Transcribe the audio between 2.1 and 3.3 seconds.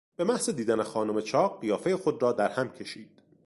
را درهم کشید.